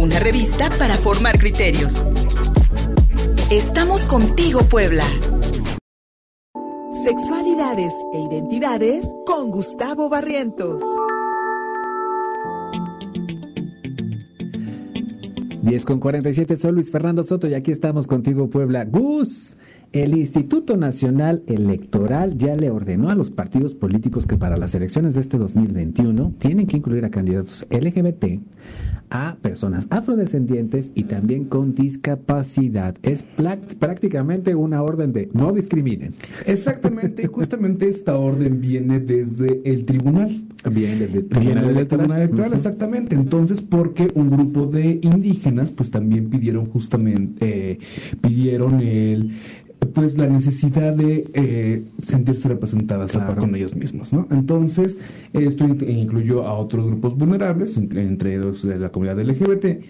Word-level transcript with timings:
una 0.00 0.18
revista 0.18 0.70
para 0.78 0.96
formar 0.96 1.38
criterios. 1.38 2.02
Estamos 3.50 4.06
contigo, 4.06 4.60
Puebla. 4.62 5.04
Sexualidades 7.04 7.92
e 8.14 8.20
identidades 8.20 9.06
con 9.26 9.50
Gustavo 9.50 10.08
Barrientos. 10.08 10.82
10 15.62 15.84
con 15.84 16.00
47, 16.00 16.56
soy 16.56 16.72
Luis 16.72 16.90
Fernando 16.90 17.22
Soto 17.22 17.46
y 17.46 17.52
aquí 17.52 17.70
estamos 17.70 18.06
contigo, 18.06 18.48
Puebla. 18.48 18.86
Gus, 18.86 19.58
el 19.92 20.16
Instituto 20.16 20.76
Nacional 20.76 21.42
Electoral 21.48 22.38
ya 22.38 22.54
le 22.54 22.70
ordenó 22.70 23.10
a 23.10 23.16
los 23.16 23.30
partidos 23.30 23.74
políticos 23.74 24.24
que 24.24 24.36
para 24.36 24.56
las 24.56 24.72
elecciones 24.74 25.14
de 25.14 25.20
este 25.20 25.36
2021 25.36 26.34
tienen 26.38 26.68
que 26.68 26.76
incluir 26.76 27.04
a 27.04 27.10
candidatos 27.10 27.66
LGBT, 27.70 28.40
a 29.10 29.36
personas 29.42 29.88
afrodescendientes 29.90 30.92
y 30.94 31.04
también 31.04 31.44
con 31.44 31.74
discapacidad. 31.74 32.94
Es 33.02 33.24
prácticamente 33.80 34.54
una 34.54 34.80
orden 34.80 35.12
de 35.12 35.28
no 35.32 35.52
discriminen. 35.52 36.14
Exactamente, 36.46 37.26
justamente 37.26 37.88
esta 37.88 38.16
orden 38.16 38.60
viene 38.60 39.00
desde 39.00 39.60
el 39.64 39.86
tribunal. 39.86 40.44
Viene 40.70 41.06
desde 41.06 41.18
el 41.20 41.26
tribunal, 41.26 41.70
electoral, 41.70 42.52
exactamente. 42.52 43.16
Entonces, 43.16 43.60
porque 43.62 44.08
un 44.14 44.30
grupo 44.30 44.66
de 44.66 45.00
indígenas, 45.02 45.70
pues 45.70 45.90
también 45.90 46.28
pidieron 46.28 46.66
justamente, 46.66 47.72
eh, 47.72 47.78
pidieron 48.20 48.80
el 48.80 49.32
pues 49.86 50.16
la 50.16 50.26
necesidad 50.26 50.94
de 50.94 51.28
eh, 51.32 51.84
sentirse 52.02 52.48
representadas 52.48 53.16
con 53.38 53.54
ellos 53.54 53.74
mismos, 53.74 54.12
¿no? 54.12 54.26
Entonces, 54.30 54.98
esto 55.32 55.64
incluyó 55.64 56.46
a 56.46 56.54
otros 56.54 56.86
grupos 56.86 57.16
vulnerables, 57.16 57.76
entre 57.76 58.36
ellos 58.36 58.62
de 58.66 58.78
la 58.78 58.90
comunidad 58.90 59.20
LGBT, 59.20 59.82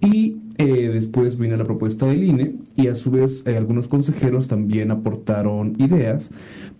y 0.00 0.36
eh, 0.58 0.90
después 0.92 1.38
vino 1.38 1.56
la 1.56 1.64
propuesta 1.64 2.06
del 2.06 2.24
INE, 2.24 2.56
y 2.74 2.88
a 2.88 2.94
su 2.94 3.10
vez 3.10 3.42
eh, 3.46 3.56
algunos 3.56 3.88
consejeros 3.88 4.48
también 4.48 4.90
aportaron 4.90 5.74
ideas 5.78 6.30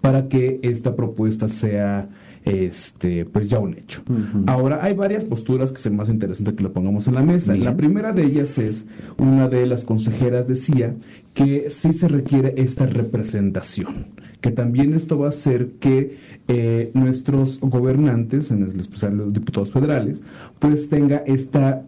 para 0.00 0.28
que 0.28 0.60
esta 0.62 0.96
propuesta 0.96 1.48
sea 1.48 2.08
este, 2.44 3.24
pues 3.24 3.48
ya 3.48 3.58
un 3.58 3.74
hecho. 3.74 4.02
Ahora, 4.46 4.84
hay 4.84 4.94
varias 4.94 5.24
posturas 5.24 5.72
que 5.72 5.78
es 5.78 5.92
más 5.92 6.08
interesante 6.08 6.54
que 6.54 6.62
lo 6.62 6.72
pongamos 6.72 7.08
en 7.08 7.14
la 7.14 7.22
mesa. 7.22 7.56
La 7.56 7.76
primera 7.76 8.12
de 8.12 8.24
ellas 8.24 8.58
es, 8.58 8.86
una 9.16 9.48
de 9.48 9.66
las 9.66 9.84
consejeras 9.84 10.46
decía 10.46 10.94
que 11.32 11.70
sí 11.70 11.92
se 11.92 12.06
requiere 12.06 12.54
esta 12.56 12.86
representación, 12.86 14.08
que 14.40 14.50
también 14.50 14.92
esto 14.92 15.18
va 15.18 15.26
a 15.26 15.28
hacer 15.30 15.72
que 15.80 16.18
eh, 16.48 16.90
nuestros 16.92 17.60
gobernantes, 17.60 18.50
en 18.50 18.62
especial 18.78 19.16
los 19.16 19.32
diputados 19.32 19.72
federales, 19.72 20.22
pues 20.58 20.90
tenga 20.90 21.18
esta 21.26 21.86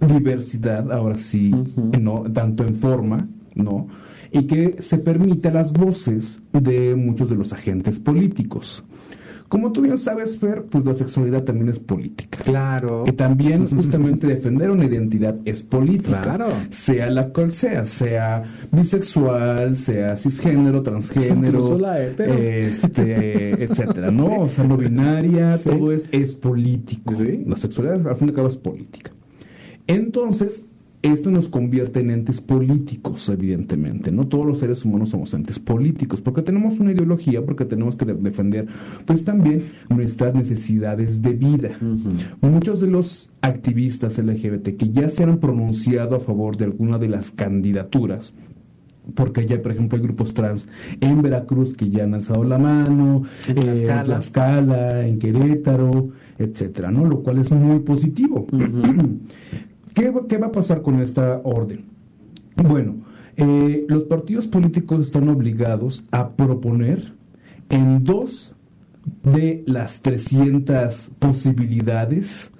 diversidad, 0.00 0.92
ahora 0.92 1.16
sí, 1.16 1.50
¿no? 2.00 2.24
tanto 2.32 2.64
en 2.64 2.76
forma, 2.76 3.26
¿no? 3.54 3.88
y 4.30 4.46
que 4.46 4.76
se 4.80 4.98
permita 4.98 5.50
las 5.50 5.72
voces 5.72 6.42
de 6.52 6.94
muchos 6.94 7.30
de 7.30 7.36
los 7.36 7.52
agentes 7.52 7.98
políticos. 7.98 8.84
Como 9.48 9.70
tú 9.72 9.82
bien 9.82 9.98
sabes, 9.98 10.38
Fer, 10.38 10.64
pues 10.64 10.84
la 10.84 10.94
sexualidad 10.94 11.44
también 11.44 11.68
es 11.68 11.78
política. 11.78 12.38
Claro. 12.42 13.04
Y 13.06 13.12
también 13.12 13.66
justamente 13.70 14.26
defender 14.26 14.70
una 14.70 14.84
identidad 14.84 15.36
es 15.44 15.62
política. 15.62 16.20
Claro. 16.22 16.48
Sea 16.70 17.10
la 17.10 17.28
cual 17.28 17.52
sea, 17.52 17.84
sea 17.84 18.42
bisexual, 18.72 19.76
sea 19.76 20.16
cisgénero, 20.16 20.82
transgénero, 20.82 21.78
este, 22.18 23.64
etcétera, 23.64 24.10
¿no? 24.10 24.42
O 24.42 24.48
sea, 24.48 24.64
no 24.64 24.76
binaria, 24.76 25.58
todo 25.58 25.92
es, 25.92 26.04
es 26.10 26.34
político. 26.34 27.14
La 27.46 27.56
sexualidad 27.56 28.06
al 28.06 28.16
fin 28.16 28.28
y 28.28 28.30
al 28.30 28.36
cabo 28.36 28.48
es 28.48 28.56
política. 28.56 29.12
Entonces, 29.86 30.66
esto 31.02 31.30
nos 31.30 31.48
convierte 31.48 32.00
en 32.00 32.10
entes 32.10 32.40
políticos, 32.40 33.28
evidentemente. 33.28 34.10
No 34.10 34.26
todos 34.26 34.46
los 34.46 34.58
seres 34.58 34.84
humanos 34.84 35.10
somos 35.10 35.32
entes 35.34 35.58
políticos, 35.58 36.20
porque 36.20 36.42
tenemos 36.42 36.80
una 36.80 36.92
ideología, 36.92 37.44
porque 37.44 37.64
tenemos 37.64 37.96
que 37.96 38.06
defender, 38.06 38.66
pues 39.04 39.24
también 39.24 39.64
nuestras 39.88 40.34
necesidades 40.34 41.22
de 41.22 41.32
vida. 41.32 41.78
Muchos 42.40 42.80
de 42.80 42.88
los 42.88 43.30
activistas 43.40 44.18
LGBT 44.18 44.76
que 44.76 44.90
ya 44.90 45.08
se 45.08 45.24
han 45.24 45.38
pronunciado 45.38 46.16
a 46.16 46.20
favor 46.20 46.56
de 46.56 46.64
alguna 46.64 46.98
de 46.98 47.08
las 47.08 47.30
candidaturas, 47.30 48.34
porque 49.14 49.46
ya, 49.46 49.62
por 49.62 49.72
ejemplo, 49.72 49.96
hay 49.96 50.02
grupos 50.02 50.34
trans 50.34 50.66
en 51.00 51.22
Veracruz 51.22 51.74
que 51.74 51.88
ya 51.88 52.04
han 52.04 52.14
alzado 52.14 52.42
la 52.42 52.58
mano, 52.58 53.22
en 53.46 53.54
Tlaxcala, 53.84 55.02
en, 55.02 55.10
en 55.10 55.18
Querétaro, 55.20 56.08
etcétera, 56.38 56.90
¿no? 56.90 57.04
Lo 57.04 57.22
cual 57.22 57.38
es 57.38 57.52
muy 57.52 57.78
positivo. 57.80 58.46
¿Qué, 59.96 60.10
va 60.10 60.48
a 60.48 60.52
pasar 60.52 60.82
con 60.82 61.00
esta 61.00 61.40
orden? 61.42 61.86
Bueno, 62.54 62.96
eh, 63.34 63.86
los 63.88 64.04
partidos 64.04 64.46
políticos 64.46 65.00
están 65.06 65.26
obligados 65.30 66.04
a 66.10 66.36
proponer 66.36 67.14
en 67.70 68.04
dos 68.04 68.54
de 69.22 69.64
las 69.66 70.02
300 70.02 71.12
posibilidades 71.18 72.52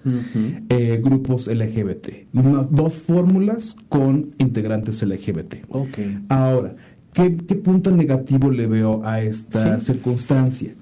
eh, 0.70 0.98
grupos 1.04 1.46
LGBT. 1.46 2.32
dos 2.70 2.96
fórmulas 2.96 3.76
con 3.90 4.30
integrantes 4.38 5.02
LGBT. 5.02 5.56
Okay. 5.68 6.18
Ahora, 6.30 6.74
¿qué, 7.12 7.28
punto 7.56 7.90
negativo 7.90 8.50
le 8.50 8.66
veo 8.66 9.04
a 9.04 9.20
esta 9.20 9.78
circunstancia? 9.78 10.72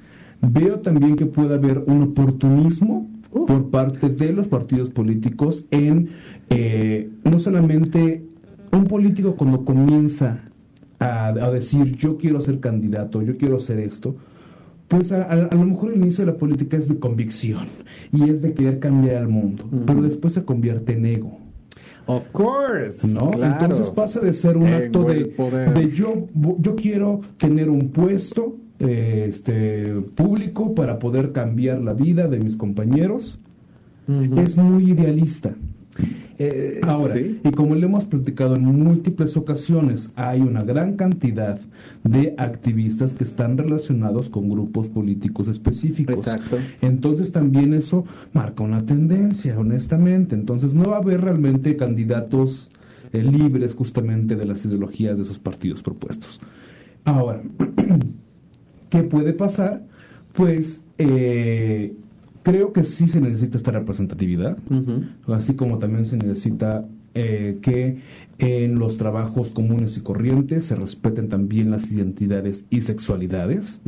Veo 0.41 0.78
también 0.78 1.16
que 1.16 1.26
puede 1.26 1.54
haber 1.54 1.82
un 1.86 2.03
oportunismo 2.03 3.10
por 3.47 3.71
parte 3.71 4.09
de 4.09 4.33
los 4.33 4.47
partidos 4.47 4.91
políticos 4.91 5.67
en 5.71 6.11
eh, 6.50 7.11
no 7.25 7.39
solamente 7.39 8.25
un 8.71 8.84
político 8.84 9.34
cuando 9.34 9.65
comienza 9.65 10.45
a, 11.00 11.33
decir 11.50 11.97
yo 11.97 12.17
quiero 12.17 12.41
ser 12.41 12.61
candidato, 12.61 13.21
yo 13.21 13.37
quiero 13.37 13.59
ser 13.59 13.78
esto, 13.81 14.17
pues 14.89 15.12
a, 15.12 15.49
lo 15.53 15.65
mejor 15.65 15.93
el 15.93 16.00
inicio 16.00 16.25
de 16.25 16.33
la 16.33 16.39
política 16.39 16.77
es 16.77 16.89
de 16.89 16.99
convicción 16.99 17.67
y 18.12 18.31
es 18.31 18.41
de 18.41 18.55
querer 18.55 18.78
cambiar 18.78 19.17
al 19.17 19.28
mundo, 19.28 19.69
pero 19.87 20.01
después 20.01 20.33
se 20.33 20.45
convierte 20.45 20.93
en 20.93 21.06
ego. 21.06 21.39
Of 22.06 22.28
course. 22.31 23.06
¿No? 23.06 23.31
Entonces 23.33 23.89
pasa 23.91 24.21
de 24.21 24.33
ser 24.33 24.56
un 24.56 24.66
acto 24.66 25.05
de, 25.05 25.25
de, 25.75 25.91
yo, 25.93 26.28
yo 26.59 26.77
quiero 26.77 27.21
tener 27.39 27.71
un 27.71 27.89
puesto 27.89 28.56
este, 28.78 29.94
público 30.14 30.74
para 30.74 30.98
poder 30.98 31.32
cambiar 31.32 31.80
la 31.80 31.92
vida 31.92 32.28
de 32.28 32.38
mis 32.38 32.56
compañeros. 32.56 33.38
Es 34.36 34.56
muy 34.56 34.90
idealista. 34.90 35.54
Eh, 36.38 36.80
Ahora, 36.82 37.18
y 37.18 37.50
como 37.52 37.76
le 37.76 37.86
hemos 37.86 38.04
platicado 38.04 38.56
en 38.56 38.64
múltiples 38.64 39.36
ocasiones, 39.36 40.10
hay 40.16 40.40
una 40.40 40.62
gran 40.62 40.96
cantidad 40.96 41.60
de 42.02 42.34
activistas 42.36 43.14
que 43.14 43.22
están 43.22 43.56
relacionados 43.56 44.28
con 44.28 44.48
grupos 44.48 44.88
políticos 44.88 45.46
específicos. 45.46 46.16
Exacto. 46.16 46.58
Entonces 46.80 47.30
también 47.30 47.72
eso 47.72 48.04
marca 48.32 48.64
una 48.64 48.84
tendencia, 48.84 49.58
honestamente. 49.58 50.34
Entonces 50.34 50.74
no 50.74 50.91
va 50.91 50.96
a 50.96 51.00
haber 51.00 51.20
realmente 51.20 51.76
candidatos 51.76 52.70
eh, 53.12 53.22
libres 53.22 53.74
justamente 53.74 54.34
de 54.34 54.44
las 54.44 54.64
ideologías 54.66 55.16
de 55.16 55.22
esos 55.22 55.38
partidos 55.38 55.82
propuestos. 55.82 56.41
Ahora, 57.04 57.42
¿Qué 58.94 59.03
puede 59.03 59.32
pasar? 59.32 59.82
Pues 60.34 60.81
eh, 60.99 61.97
creo 62.44 62.72
que 62.72 62.84
sí 62.84 63.09
se 63.09 63.21
necesita 63.21 63.56
esta 63.56 63.72
representatividad, 63.72 64.56
así 65.27 65.56
como 65.56 65.81
también 65.81 66.06
se 66.06 66.16
necesita 66.16 66.87
eh, 67.14 67.58
que 67.62 67.98
en 68.38 68.78
los 68.78 68.98
trabajos 68.98 69.50
comunes 69.50 69.97
y 69.97 70.00
corrientes 70.00 70.64
se 70.64 70.75
respeten 70.75 71.28
también 71.28 71.70
las 71.70 71.91
identidades 71.92 72.64
y 72.69 72.80
sexualidades, 72.80 73.80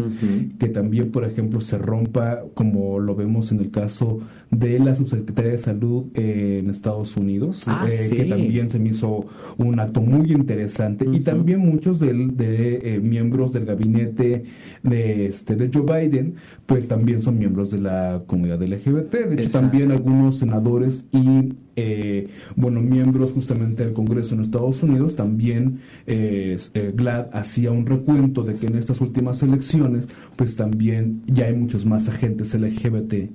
que 0.59 0.69
también, 0.69 1.11
por 1.11 1.25
ejemplo, 1.25 1.61
se 1.61 1.79
rompa, 1.79 2.43
como 2.55 3.01
lo 3.01 3.17
vemos 3.17 3.51
en 3.51 3.59
el 3.59 3.71
caso 3.71 4.21
de 4.51 4.79
la 4.79 4.95
subsecretaria 4.95 5.51
de 5.51 5.59
Salud 5.59 6.05
en 6.15 6.71
Estados 6.71 7.17
Unidos, 7.17 7.65
ah, 7.67 7.87
eh, 7.91 8.11
que 8.15 8.25
también 8.25 8.71
se 8.71 8.79
me 8.79 8.91
hizo 8.91 9.27
un 9.59 9.81
acto 9.81 10.01
muy 10.01 10.31
interesante, 10.33 11.07
y 11.11 11.21
también 11.21 11.61
muchos 11.61 11.99
de, 11.99 12.13
de 12.13 13.01
miembros 13.03 13.53
del 13.53 13.65
gabinete 13.65 14.45
de, 14.85 15.27
este, 15.27 15.57
de 15.57 15.71
Joe 15.73 15.83
Biden, 15.83 16.35
pues 16.67 16.87
también 16.87 17.21
son 17.21 17.39
miembros 17.39 17.73
de 17.73 17.81
la 17.81 18.23
comunidad 18.27 18.63
LGBT, 18.63 19.13
de 19.13 19.43
hecho 19.43 19.51
también 19.51 19.91
algunos 19.91 20.39
senadores 20.39 21.05
y 21.13 21.53
eh, 21.77 22.29
bueno, 22.57 22.81
miembros 22.81 23.33
justamente 23.33 23.85
del 23.85 23.93
Congreso 23.93 24.35
en 24.35 24.41
Estados 24.41 24.83
Unidos, 24.83 25.15
también 25.15 25.81
eh, 26.07 26.57
eh, 26.75 26.93
GLAD 26.95 27.29
hacía 27.35 27.71
un 27.71 27.85
recuento 27.85 28.43
de 28.43 28.55
que 28.57 28.67
en 28.67 28.77
estas 28.77 29.01
últimas 29.03 29.43
elecciones, 29.43 30.09
pues 30.37 30.57
también 30.57 31.23
ya 31.27 31.47
hay 31.47 31.55
muchos 31.55 31.85
más 31.85 32.09
agentes 32.09 32.55
LGBT, 32.55 33.31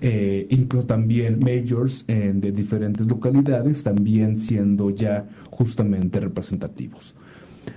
eh, 0.00 0.46
incluso 0.50 0.86
también 0.86 1.38
majors 1.38 2.04
en, 2.08 2.40
de 2.40 2.52
diferentes 2.52 3.06
localidades, 3.06 3.82
también 3.82 4.38
siendo 4.38 4.90
ya 4.90 5.28
justamente 5.50 6.20
representativos. 6.20 7.14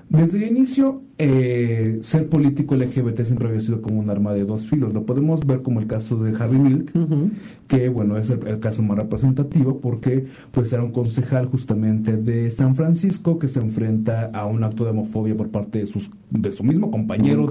Desde 0.10 0.38
el 0.38 0.56
inicio, 0.56 1.02
eh, 1.18 1.98
ser 2.02 2.30
político 2.30 2.76
LGBT 2.76 3.24
siempre 3.24 3.50
había 3.50 3.60
sido 3.60 3.82
como 3.82 4.00
un 4.00 4.10
arma 4.10 4.34
de 4.34 4.46
dos 4.46 4.66
filos. 4.66 4.94
Lo 4.94 5.06
podemos 5.06 5.46
ver 5.46 5.62
como 5.64 5.82
el 5.82 5.88
caso 5.88 6.16
de 6.24 6.34
Harry 6.42 6.58
Milk, 6.58 6.94
que 7.68 7.90
bueno, 7.90 8.18
es 8.18 8.30
el, 8.30 8.60
caso 8.60 8.82
más 8.84 8.98
representativo 8.98 9.80
porque 9.82 10.26
pues 10.52 10.72
era 10.72 10.82
un 10.82 10.92
concejal 10.92 11.48
justamente 11.48 12.16
de 12.16 12.50
San 12.52 12.76
Francisco 12.76 13.38
que 13.38 13.50
se 13.50 13.60
enfrenta 13.60 14.32
a 14.34 14.46
un 14.46 14.64
acto 14.64 14.86
de 14.86 14.92
homofobia 14.92 15.36
por 15.36 15.50
parte 15.50 15.80
de 15.80 15.86
sus 15.86 16.10
de 16.30 16.52
su 16.52 16.64
mismo 16.64 16.90
compañero, 16.90 17.46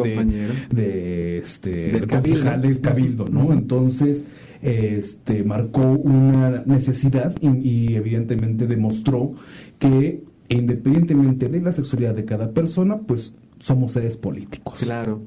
De, 0.70 1.38
este 1.38 1.92
del 1.92 2.06
concejal 2.06 2.62
del 2.62 2.80
cabildo, 2.80 3.26
¿no? 3.30 3.52
Entonces 3.52 4.24
este 4.62 5.44
marcó 5.44 5.82
una 5.82 6.62
necesidad 6.64 7.34
y 7.42 7.94
evidentemente 7.94 8.66
demostró 8.66 9.34
que 9.78 10.22
e 10.48 10.56
independientemente 10.56 11.48
de 11.48 11.60
la 11.60 11.72
sexualidad 11.72 12.14
de 12.14 12.24
cada 12.24 12.52
persona, 12.52 12.98
pues 12.98 13.34
somos 13.58 13.92
seres 13.92 14.16
políticos. 14.16 14.80
Claro. 14.80 15.20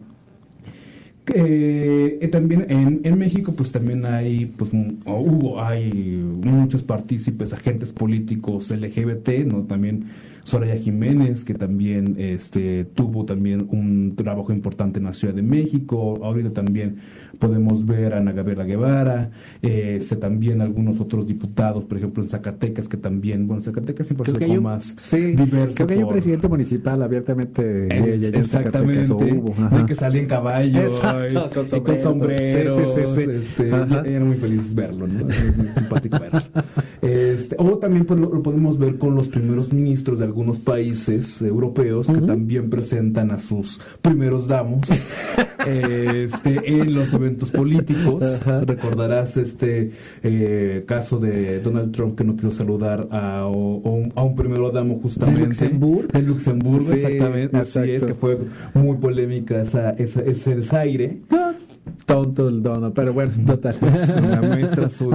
Eh, 1.34 2.28
también 2.32 2.66
en, 2.70 3.02
en, 3.04 3.18
México 3.20 3.54
pues 3.56 3.72
también 3.72 4.04
hay 4.04 4.48
pues 4.48 4.72
hubo 5.06 5.62
hay 5.62 5.92
muchos 5.94 6.82
partícipes 6.82 7.54
agentes 7.54 7.92
políticos 7.92 8.72
LGBT 8.72 9.46
no 9.46 9.62
también 9.62 10.06
Soraya 10.44 10.76
Jiménez, 10.78 11.44
que 11.44 11.54
también 11.54 12.16
este, 12.18 12.86
tuvo 12.86 13.26
también 13.26 13.68
un 13.72 14.16
trabajo 14.16 14.52
importante 14.52 15.00
en 15.00 15.06
la 15.06 15.14
Ciudad 15.14 15.34
de 15.34 15.42
México. 15.42 16.20
Ahorita 16.24 16.52
también 16.52 16.98
podemos 17.40 17.86
ver 17.86 18.14
a 18.14 18.18
Ana 18.18 18.34
Gabriela 18.34 18.66
Guevara, 18.66 19.32
este, 19.62 20.16
también 20.18 20.62
algunos 20.62 21.00
otros 21.00 21.26
diputados, 21.26 21.86
por 21.86 21.98
ejemplo 21.98 22.22
en 22.24 22.30
Zacatecas, 22.30 22.88
que 22.88 22.98
también, 22.98 23.48
bueno, 23.48 23.62
Zacatecas 23.62 24.08
siempre 24.08 24.32
es 24.32 24.50
un 24.50 24.64
más 24.64 24.94
sí, 24.98 25.34
diverso. 25.34 25.76
Creo 25.76 25.88
que 25.88 25.94
hay 25.94 26.04
un 26.04 26.10
presidente 26.10 26.48
municipal 26.48 27.02
abiertamente 27.02 27.88
exactamente, 28.38 29.14
de 29.14 29.86
que 29.88 29.96
salía 29.96 30.22
en 30.22 30.28
caballo 30.28 30.82
y, 31.30 31.80
con 31.82 32.00
sombreros. 32.00 32.98
Este, 32.98 33.70
era 33.70 34.26
muy 34.26 34.38
feliz 34.38 34.74
verlo, 34.74 35.08
¿no? 35.08 35.30
Es 35.30 35.58
muy 35.58 35.70
simpático 35.70 36.20
verlo. 36.20 36.42
Este, 37.02 37.56
o 37.58 37.78
también 37.78 38.06
lo, 38.10 38.44
podemos 38.44 38.78
ver 38.78 38.98
con 38.98 39.16
los 39.16 39.28
primeros 39.28 39.72
ministros 39.72 40.20
de 40.20 40.26
algunos 40.40 40.60
países 40.62 41.42
europeos 41.42 42.08
que 42.08 42.22
también 42.22 42.70
presentan 42.70 43.30
a 43.32 43.40
sus 43.40 43.82
primeros 44.02 44.48
damos 44.48 44.88
este, 45.68 46.80
en 46.80 46.94
los 46.94 47.12
eventos 47.12 47.52
políticos. 47.52 48.24
Recordarás 48.66 49.36
este 49.36 49.92
eh, 50.24 50.86
caso 50.88 51.20
de 51.20 51.60
Donald 51.60 51.92
Trump 51.92 52.18
que 52.18 52.24
no 52.24 52.38
quiso 52.38 52.52
saludar 52.52 53.10
a, 53.12 53.48
un, 53.48 54.14
a 54.16 54.24
un 54.24 54.34
primero 54.34 54.72
damo 54.72 55.02
justamente. 55.02 55.42
De 55.42 55.48
Luxemburgo. 55.48 56.08
De 56.14 56.22
Luxemburgo, 56.22 56.94
exactamente. 56.94 57.58
Así 57.58 57.80
es, 57.92 58.06
que 58.06 58.14
fue 58.14 58.38
muy 58.74 58.96
polémica 58.96 59.62
esa, 59.62 59.90
esa, 59.92 60.22
ese 60.22 60.56
desaire. 60.56 61.18
Tonto 62.06 62.48
el 62.48 62.64
Donald, 62.64 62.94
pero 62.94 63.12
bueno, 63.12 63.34
total. 63.46 63.76
una 64.24 64.42
muestra 64.42 64.86
azul 64.86 65.14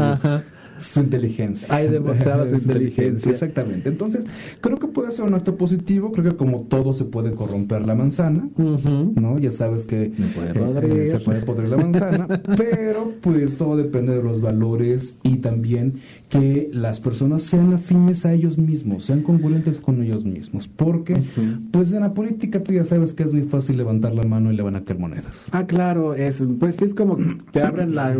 su 0.79 1.00
inteligencia. 1.00 1.75
Hay 1.75 1.88
demostrado 1.88 2.47
su 2.49 2.56
inteligencia. 2.56 3.32
Exactamente. 3.32 3.88
Entonces, 3.88 4.26
creo 4.61 4.79
que 4.79 4.88
puede 4.88 5.12
ser 5.12 5.25
un 5.25 5.35
acto 5.35 5.56
positivo. 5.56 6.12
Creo 6.12 6.31
que 6.31 6.37
como 6.37 6.62
todo 6.62 6.93
se 6.93 7.05
puede 7.05 7.32
corromper 7.32 7.82
la 7.82 7.94
manzana, 7.94 8.49
¿no? 8.56 9.38
Ya 9.38 9.53
sabes 9.53 9.87
que 9.87 10.05
eh, 10.05 11.09
se 11.11 11.19
puede 11.21 11.41
podrir 11.43 11.69
la 11.69 11.76
manzana, 11.76 12.26
pero 12.56 13.12
pues 13.21 13.59
todo 13.59 13.76
depende 13.76 14.15
de 14.17 14.23
los 14.23 14.41
valores 14.41 15.15
y 15.23 15.38
también 15.38 16.00
que 16.35 16.69
las 16.73 16.99
personas 17.01 17.43
sean 17.43 17.73
afines 17.73 18.27
a 18.27 18.33
ellos 18.33 18.59
mismos, 18.59 19.05
sean 19.05 19.23
congruentes 19.23 19.81
con 19.81 20.03
ellos 20.03 20.25
mismos. 20.25 20.67
Porque, 20.67 21.17
pues 21.71 21.93
en 21.93 22.01
la 22.01 22.13
política 22.13 22.63
tú 22.63 22.73
ya 22.73 22.85
sabes 22.85 23.13
que 23.13 23.23
es 23.23 23.33
muy 23.33 23.43
fácil 23.43 23.77
levantar 23.77 24.15
la 24.15 24.25
mano 24.25 24.53
y 24.53 24.57
le 24.57 24.63
van 24.63 24.77
a 24.77 24.85
caer 24.85 24.99
monedas. 24.99 25.49
Ah, 25.53 25.67
claro, 25.67 26.15
es, 26.15 26.43
pues 26.59 26.83
es 26.83 26.95
como 26.95 27.17
te 27.53 27.63
abren 27.63 27.95
la, 27.95 28.15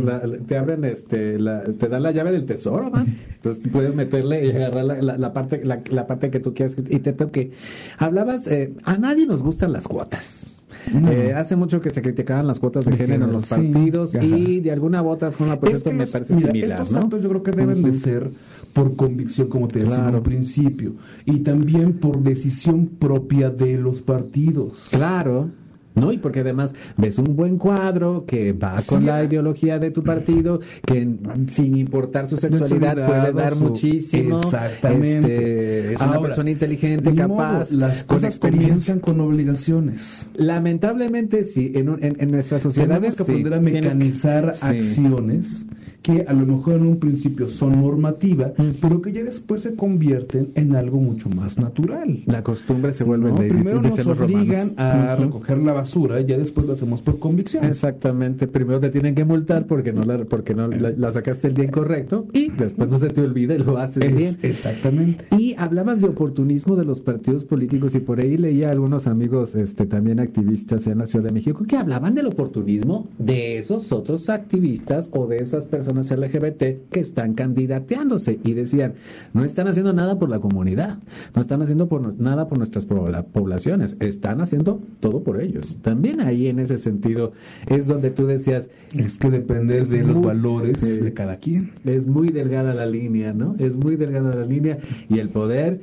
te 0.47 0.57
abren 0.57 0.85
este, 0.85 1.39
te 1.39 1.89
dan 1.89 2.03
la 2.03 2.13
llave 2.13 2.31
del 2.33 2.47
tesoro, 2.47 2.91
man. 2.91 3.19
Entonces 3.35 3.63
puedes 3.71 3.95
meterle 3.95 4.47
y 4.47 4.51
agarrar 4.51 5.03
la, 5.03 5.33
parte, 5.33 5.63
la, 5.65 6.07
parte 6.07 6.31
que 6.31 6.41
tú 6.41 6.55
quieras 6.55 6.77
y 6.79 7.01
te 7.01 7.13
toque. 7.13 7.51
Hablabas, 7.99 8.47
eh, 8.47 8.75
a 8.85 8.97
nadie 8.97 9.27
nos 9.27 9.43
gustan 9.43 9.73
las 9.73 9.89
cuotas. 9.89 10.54
Eh, 10.93 11.33
hace 11.35 11.57
mucho 11.57 11.81
que 11.81 11.91
se 11.91 12.03
criticaban 12.03 12.47
las 12.47 12.59
cuotas 12.59 12.85
de, 12.85 12.97
género 12.97 13.25
en 13.25 13.33
los 13.33 13.49
partidos 13.49 14.15
y 14.15 14.61
de 14.61 14.71
alguna 14.71 15.03
u 15.03 15.09
otra 15.09 15.33
forma, 15.33 15.59
pues 15.59 15.75
esto 15.75 15.91
me 15.93 16.07
parece 16.07 16.37
similar. 16.37 16.83
Estos 16.83 16.97
actos 16.97 17.23
yo 17.23 17.29
creo 17.29 17.43
que 17.43 17.53
deben 17.53 17.83
de 17.83 17.93
ser 17.95 18.31
por 18.73 18.97
convicción, 18.97 19.49
como 19.49 19.69
te 19.69 19.81
decía 19.81 20.07
al 20.07 20.23
principio, 20.23 20.95
y 21.25 21.41
también 21.41 21.95
por 21.95 22.19
decisión 22.23 22.87
propia 22.87 23.51
de 23.51 23.79
los 23.79 24.03
partidos. 24.03 24.89
Claro. 24.91 25.51
¿No? 25.95 26.13
Y 26.13 26.19
porque 26.19 26.41
además 26.41 26.75
ves 26.97 27.19
un 27.19 27.37
buen 27.37 27.59
cuadro 27.59 28.25
que 28.27 28.53
va 28.53 28.77
con 28.87 29.07
la 29.07 29.25
ideología 29.25 29.79
de 29.79 29.91
tu 29.91 30.03
partido, 30.03 30.61
que 30.87 31.09
sin 31.49 31.77
importar 31.77 32.29
su 32.29 32.37
sexualidad 32.37 33.07
puede 33.07 33.33
dar 33.33 33.57
muchísimo. 33.57 34.41
Exactamente. 34.41 35.37
Este, 35.37 35.95
es 35.95 36.01
una 36.01 36.21
persona 36.21 36.51
inteligente, 36.51 37.15
capaz. 37.15 37.71
las 37.71 38.05
cosas 38.05 38.39
comienzan 38.39 39.01
con 39.01 39.21
obligaciones. 39.21 40.31
Lamentablemente, 40.35 41.45
sí, 41.45 41.73
en, 41.75 41.99
en, 42.01 42.31
nuestra 42.31 42.59
sociedad 42.59 42.97
Tenemos 42.97 43.17
que 43.17 43.23
aprender 43.23 43.55
a 43.55 43.61
mecanizar 43.61 44.55
acciones 44.61 45.67
que 46.03 46.27
a 46.29 46.35
lo 46.35 46.45
mejor 46.45 46.75
en 46.75 46.87
un 46.87 46.99
principio 46.99 47.49
son 47.49 47.81
normativa, 47.81 48.53
pero 48.81 49.01
que 49.01 49.11
ya 49.11 49.23
después 49.23 49.63
se 49.63 49.75
convierten 49.75 50.53
en 50.55 50.77
algo 50.77 50.99
mucho 50.99 51.31
más 51.31 51.59
natural. 51.59 52.23
La 52.27 52.43
costumbre 52.43 52.93
se 52.93 53.05
vuelve 53.05 53.31
¿No? 53.31 53.37
Primero 53.37 53.81
nos 53.81 53.99
obligan 54.07 54.75
a 54.77 55.17
recoger 55.17 55.59
la 55.59 55.73
basura 55.73 55.84
y 55.85 56.25
ya 56.25 56.39
después 56.39 56.67
lo 56.67 56.73
hacemos 56.73 57.03
por 57.03 57.19
convicción. 57.19 57.65
Exactamente. 57.65 58.47
Primero 58.47 58.81
te 58.81 58.91
tienen 58.91 59.15
que 59.15 59.25
multar 59.25 59.67
porque 59.67 59.93
no 59.93 60.03
la, 60.03 60.25
porque 60.25 60.55
no 60.55 60.69
la, 60.69 61.13
sacaste 61.13 61.49
el 61.49 61.55
día 61.55 61.65
incorrecto 61.65 62.27
y 62.33 62.51
después 62.51 62.89
no 62.89 62.99
se 62.99 63.09
te 63.09 63.21
olvida 63.21 63.55
y 63.55 63.59
lo 63.59 63.79
haces 63.79 64.15
bien. 64.15 64.39
Exactamente. 64.43 65.27
Y 65.39 65.55
hablabas 65.57 66.01
de 66.01 66.09
oportunismo 66.09 66.77
de 66.77 66.85
los 66.85 67.01
partidos 67.01 67.45
políticos 67.45 67.95
y 67.95 68.01
por 68.01 68.21
ahí 68.21 68.37
leía 68.37 68.69
a 68.69 68.73
algunos 68.73 69.07
amigos 69.07 69.55
este, 69.55 69.87
también 69.87 70.21
activistas 70.21 70.87
en 70.87 70.99
la 70.99 71.07
Ciudad 71.07 71.27
de 71.27 71.33
México 71.33 71.65
que 71.65 71.77
hablaban 71.77 72.15
del 72.15 72.27
oportunismo 72.27 73.09
de 73.19 73.59
esos 73.59 73.93
otros 73.93 74.29
activistas 74.29 75.09
o 75.13 75.27
de 75.27 75.37
esas 75.37 75.67
personas 75.67 76.11
LGBT 76.11 76.89
que 76.91 77.01
están 77.01 77.35
candidateándose 77.35 78.39
y 78.45 78.55
decían, 78.55 78.95
no 79.33 79.45
están 79.45 79.69
haciendo 79.69 79.93
nada 79.93 80.19
por 80.19 80.29
la 80.29 80.41
comunidad, 80.41 80.99
no 81.35 81.43
están 81.43 81.63
haciendo 81.63 81.89
por, 81.89 82.21
nada 82.21 82.49
por 82.49 82.59
nuestras 82.59 82.87
poblaciones, 82.87 83.97
están 84.01 84.41
haciendo 84.41 84.81
todo 85.01 85.23
por 85.23 85.41
ellos. 85.41 85.74
También 85.83 86.21
ahí 86.21 86.49
en 86.49 86.59
ese 86.59 86.79
sentido 86.79 87.33
es 87.67 87.87
donde 87.87 88.11
tú 88.11 88.27
decías... 88.27 88.69
Es 88.97 89.19
que 89.19 89.31
depende 89.31 89.85
de 89.85 90.03
los 90.03 90.23
valores 90.23 91.03
de 91.03 91.13
cada 91.13 91.37
quien. 91.37 91.73
Es 91.85 92.07
muy 92.07 92.29
delgada 92.29 92.75
la 92.75 92.87
línea, 92.87 93.33
¿no? 93.33 93.57
Es 93.59 93.77
muy 93.77 93.97
delgada 93.97 94.35
la 94.35 94.45
línea 94.45 94.79
y 95.09 95.19
el 95.19 95.29
poder... 95.31 95.81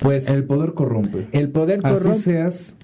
Pues 0.00 0.28
el 0.28 0.44
poder 0.44 0.74
corrompe. 0.74 1.26
El 1.32 1.50
poder 1.50 1.82
corrompe. 1.82 2.10
Así 2.10 2.22
seas 2.22 2.76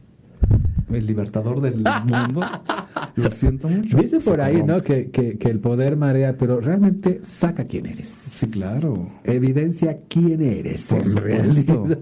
el 0.93 1.07
libertador 1.07 1.61
del 1.61 1.77
mundo. 1.77 2.41
Lo 3.17 3.31
siento 3.31 3.69
mucho. 3.69 3.97
Dice 3.97 4.19
por 4.21 4.41
ahí, 4.41 4.63
¿no? 4.63 4.83
Que, 4.83 5.11
que, 5.11 5.39
el 5.49 5.61
poder 5.61 5.97
marea, 5.97 6.37
pero 6.37 6.61
realmente 6.61 7.21
saca 7.23 7.65
quién 7.65 7.87
eres. 7.87 8.09
Sí, 8.09 8.49
claro. 8.49 9.09
Evidencia 9.23 10.01
quién 10.09 10.43
eres. 10.43 10.87
Por 10.87 11.07
supuesto. 11.07 11.87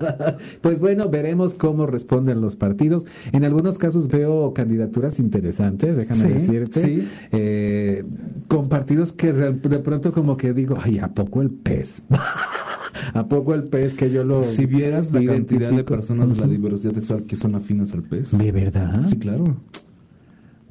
Pues 0.61 0.79
bueno, 0.79 1.09
veremos 1.09 1.55
cómo 1.55 1.87
responden 1.87 2.41
los 2.41 2.57
partidos. 2.57 3.05
En 3.33 3.45
algunos 3.45 3.79
casos 3.79 4.09
veo 4.09 4.53
candidaturas 4.55 5.19
interesantes, 5.19 5.97
déjame 5.97 6.35
decirte. 6.35 6.81
Sí. 6.81 7.09
Eh, 7.33 8.05
con 8.49 8.69
partidos 8.69 9.13
que 9.13 9.33
de 9.33 9.79
pronto 9.79 10.13
como 10.13 10.37
que 10.37 10.53
digo, 10.53 10.77
ay, 10.81 10.99
¿a 10.99 11.09
poco 11.09 11.43
el 11.43 11.51
pez? 11.51 12.03
¿A 13.15 13.27
poco 13.27 13.55
el 13.55 13.65
pez 13.65 13.95
que 13.95 14.11
yo 14.11 14.25
lo... 14.25 14.43
Si 14.43 14.67
vieras 14.67 15.13
la 15.13 15.25
cantidad 15.25 15.71
de 15.71 15.85
personas 15.85 16.35
de 16.35 16.41
la 16.41 16.47
diversidad 16.47 16.95
sexual 16.95 17.25
que 17.25 17.37
son 17.37 17.55
afines 17.55 17.93
al 17.93 18.03
pez. 18.03 18.37
¿De 18.37 18.53
verdad? 18.53 19.05
Sí, 19.05 19.19
claro. 19.19 19.57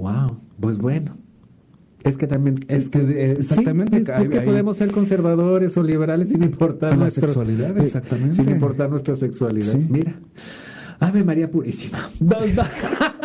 Wow, 0.02 0.40
pues 0.60 0.80
bueno. 0.80 1.16
Es 2.04 2.18
que 2.18 2.26
también 2.26 2.56
es 2.68 2.90
que 2.90 3.34
exactamente 3.34 3.98
es, 3.98 4.30
que 4.30 4.42
podemos 4.42 4.76
ser 4.78 4.92
conservadores 4.92 5.78
o 5.78 5.84
liberales 5.84 6.30
sin 6.30 6.42
importar 6.42 6.98
nuestra 6.98 7.28
sexualidad, 7.28 7.78
exactamente. 7.78 8.36
Sin 8.36 8.50
importar 8.50 8.90
nuestra 8.90 9.16
sexualidad. 9.16 9.76
Mira. 9.76 10.16
Ave 11.00 11.24
María 11.24 11.52
Purísima. 11.52 12.10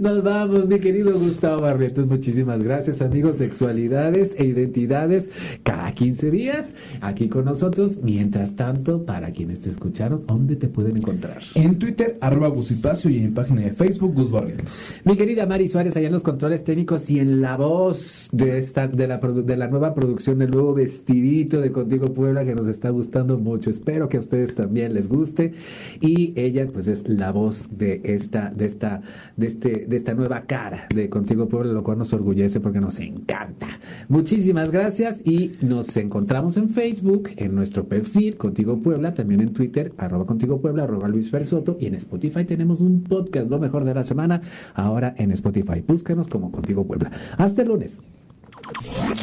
Nos 0.00 0.22
vamos, 0.22 0.66
mi 0.66 0.78
querido 0.78 1.18
Gustavo 1.18 1.62
Barrientos. 1.62 2.06
Muchísimas 2.06 2.62
gracias, 2.62 3.00
amigos. 3.02 3.36
Sexualidades 3.36 4.34
e 4.38 4.44
identidades 4.44 5.28
cada 5.62 5.92
15 5.92 6.30
días 6.30 6.72
aquí 7.00 7.28
con 7.28 7.44
nosotros. 7.44 7.98
Mientras 8.02 8.54
tanto, 8.54 9.04
para 9.04 9.32
quienes 9.32 9.60
te 9.60 9.70
escucharon, 9.70 10.24
¿dónde 10.26 10.56
te 10.56 10.68
pueden 10.68 10.96
encontrar? 10.96 11.40
En 11.54 11.78
Twitter, 11.78 12.16
arroba 12.20 12.48
Gusipacio 12.48 13.10
y 13.10 13.18
en 13.18 13.24
mi 13.24 13.30
página 13.30 13.62
de 13.62 13.72
Facebook, 13.72 14.14
Gus 14.14 14.30
Barrientos. 14.30 14.94
Mi 15.04 15.16
querida 15.16 15.46
Mari 15.46 15.68
Suárez, 15.68 15.96
allá 15.96 16.06
en 16.06 16.12
los 16.12 16.22
controles 16.22 16.62
técnicos 16.64 17.10
y 17.10 17.18
en 17.18 17.40
la 17.40 17.56
voz 17.56 18.28
de 18.32 18.58
esta 18.58 18.86
de 18.88 19.06
la, 19.08 19.18
de 19.18 19.56
la 19.56 19.68
nueva 19.68 19.94
producción 19.94 20.38
del 20.38 20.50
nuevo 20.50 20.74
vestidito 20.74 21.60
de 21.60 21.72
Contigo 21.72 22.12
Puebla 22.14 22.44
que 22.44 22.54
nos 22.54 22.68
está 22.68 22.90
gustando 22.90 23.38
mucho. 23.38 23.70
Espero 23.70 24.08
que 24.08 24.18
a 24.18 24.20
ustedes 24.20 24.54
también 24.54 24.94
les 24.94 25.08
guste. 25.08 25.52
Y 26.00 26.32
ella, 26.36 26.68
pues, 26.72 26.86
es 26.86 27.08
la 27.08 27.32
voz 27.32 27.68
de 27.70 28.00
esta, 28.04 28.50
de 28.50 28.66
esta 28.66 29.02
de, 29.40 29.46
este, 29.46 29.86
de 29.86 29.96
esta 29.96 30.14
nueva 30.14 30.42
cara 30.42 30.86
de 30.94 31.08
Contigo 31.08 31.48
Puebla, 31.48 31.72
lo 31.72 31.82
cual 31.82 31.98
nos 31.98 32.12
orgullece 32.12 32.60
porque 32.60 32.78
nos 32.78 33.00
encanta. 33.00 33.66
Muchísimas 34.08 34.70
gracias 34.70 35.20
y 35.24 35.52
nos 35.62 35.96
encontramos 35.96 36.56
en 36.56 36.68
Facebook, 36.68 37.30
en 37.36 37.54
nuestro 37.54 37.88
perfil 37.88 38.36
Contigo 38.36 38.80
Puebla, 38.80 39.14
también 39.14 39.40
en 39.40 39.52
Twitter, 39.52 39.92
arroba 39.96 40.26
Contigo 40.26 40.60
Puebla, 40.60 40.84
arroba 40.84 41.08
Luis 41.08 41.30
Fersoto 41.30 41.76
y 41.80 41.86
en 41.86 41.94
Spotify 41.94 42.44
tenemos 42.44 42.80
un 42.80 43.02
podcast, 43.02 43.48
lo 43.48 43.58
mejor 43.58 43.84
de 43.84 43.94
la 43.94 44.04
semana, 44.04 44.42
ahora 44.74 45.14
en 45.16 45.32
Spotify. 45.32 45.82
Búscanos 45.86 46.28
como 46.28 46.52
Contigo 46.52 46.86
Puebla. 46.86 47.10
Hasta 47.38 47.62
el 47.62 47.68
lunes. 47.68 47.98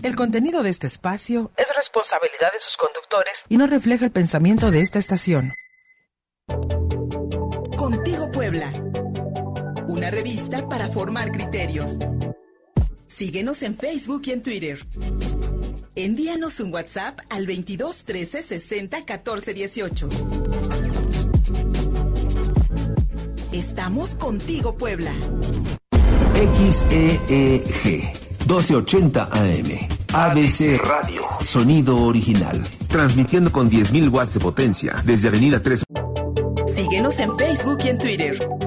El 0.02 0.16
contenido 0.16 0.64
de 0.64 0.72
este 0.72 0.88
espacio 0.88 1.52
es 1.56 1.68
responsabilidad 1.76 2.52
de 2.52 2.60
sus 2.60 2.76
conductores 2.76 3.46
y 3.48 3.58
no 3.58 3.68
refleja 3.68 4.04
el 4.04 4.12
pensamiento 4.12 4.72
de 4.72 4.82
esta 4.82 5.00
estación. 5.00 5.52
Contigo 7.78 8.30
Puebla 8.32 8.74
una 9.98 10.12
revista 10.12 10.70
para 10.70 10.88
formar 10.90 11.32
criterios. 11.32 11.98
Síguenos 13.08 13.64
en 13.64 13.76
Facebook 13.76 14.22
y 14.26 14.32
en 14.32 14.44
Twitter. 14.44 14.88
Envíanos 15.96 16.60
un 16.60 16.72
WhatsApp 16.72 17.20
al 17.30 17.48
22 17.48 18.04
13 18.04 18.44
60 18.44 19.06
14 19.06 19.54
18. 19.56 20.10
Estamos 23.52 24.14
contigo, 24.14 24.78
Puebla. 24.78 25.12
XEEG 26.36 28.14
1280 28.46 29.24
AM. 29.32 29.72
ABC 30.14 30.80
Radio. 30.84 31.22
Sonido 31.44 31.96
original. 31.96 32.64
Transmitiendo 32.88 33.52
con 33.52 33.72
10.000 33.72 34.14
watts 34.14 34.36
de 34.36 34.40
potencia 34.42 34.96
desde 35.06 35.30
Avenida 35.30 35.60
3. 35.60 35.84
Síguenos 36.68 37.20
en 37.20 37.36
Facebook 37.36 37.80
y 37.84 37.88
en 37.90 37.98
Twitter. 37.98 38.67